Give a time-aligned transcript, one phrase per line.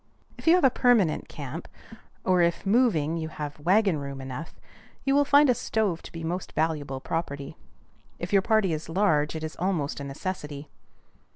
[0.35, 1.67] If you have a permanent camp,
[2.23, 4.59] or if moving you have wagon room enough,
[5.05, 7.55] you will find a stove to be most valuable property.
[8.17, 10.69] If your party is large it is almost a necessity.